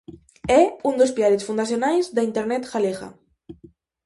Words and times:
É 0.59 0.61
un 0.89 0.95
dos 1.01 1.13
piares 1.17 1.45
fundacionais 1.47 2.05
da 2.15 2.25
Internet 2.29 2.63
galega. 2.73 3.09